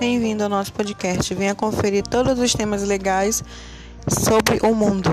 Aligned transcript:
Bem-vindo 0.00 0.42
ao 0.42 0.48
nosso 0.48 0.72
podcast. 0.72 1.34
Venha 1.34 1.54
conferir 1.54 2.02
todos 2.02 2.38
os 2.38 2.54
temas 2.54 2.82
legais 2.82 3.44
sobre 4.08 4.58
o 4.62 4.74
mundo. 4.74 5.10